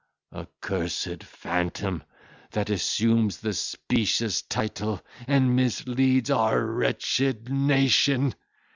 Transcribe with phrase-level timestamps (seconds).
[0.33, 2.03] "Accursed phantom!
[2.49, 8.33] that assumes the specious title, and misleads our wretched nation!